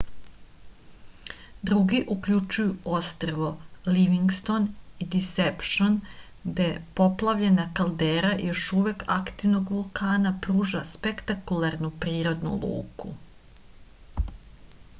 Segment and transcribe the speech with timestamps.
[1.69, 3.49] drugi uključuju ostrvo
[3.97, 4.63] livingston
[5.05, 5.97] i disepšn
[6.47, 6.67] gde
[7.01, 13.13] poplavljena kaldera još uvek aktivnog vulkana pruža spektakularnu prirodnu luku